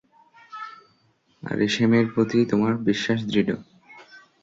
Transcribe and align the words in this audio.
আরিশেমের 1.43 2.05
প্রতি 2.13 2.39
তোমার 2.45 2.73
বিশ্বাস 2.79 3.19
দৃঢ়। 3.25 3.55